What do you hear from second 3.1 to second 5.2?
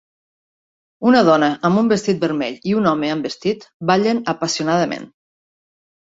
amb vestit ballen apassionadament.